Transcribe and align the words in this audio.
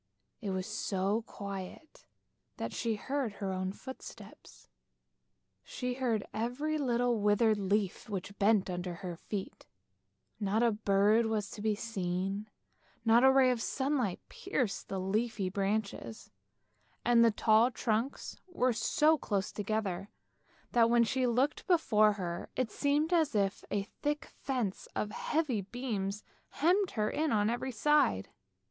It 0.41 0.49
was 0.49 0.65
so 0.65 1.21
quiet 1.27 2.07
that 2.57 2.73
she 2.73 2.95
heard 2.95 3.33
her 3.33 3.53
own 3.53 3.71
footsteps, 3.71 4.67
she 5.63 5.93
heard 5.93 6.25
every 6.33 6.79
little 6.79 7.19
withered 7.19 7.59
leaf 7.59 8.09
which 8.09 8.35
bent 8.39 8.67
under 8.67 8.95
her 9.05 9.15
feet. 9.15 9.67
Not 10.39 10.63
a 10.63 10.71
bird 10.71 11.27
was 11.27 11.51
to 11.51 11.61
be 11.61 11.75
seen, 11.75 12.49
not 13.05 13.23
a 13.23 13.31
ray 13.31 13.51
of 13.51 13.61
sunlight 13.61 14.19
pierced 14.27 14.89
the 14.89 14.99
leafy 14.99 15.49
branches, 15.49 16.31
and 17.05 17.23
the 17.23 17.29
tall 17.29 17.69
trunks 17.69 18.37
were 18.47 18.73
so 18.73 19.19
close 19.19 19.51
together 19.51 20.09
that 20.71 20.89
when 20.89 21.03
she 21.03 21.27
looked 21.27 21.67
before 21.67 22.13
her 22.13 22.49
it 22.55 22.71
seemed 22.71 23.13
as 23.13 23.35
if 23.35 23.63
a 23.69 23.83
thick 23.83 24.25
fence 24.25 24.87
of 24.95 25.11
heavy 25.11 25.61
beams 25.61 26.23
hemmed 26.53 26.89
her 26.97 27.07
in 27.07 27.29
THE 27.29 27.35
WILD 27.35 27.35
SWANS 27.35 27.35
41 27.35 27.39
on 27.39 27.49
every 27.51 27.71
side. 27.71 28.29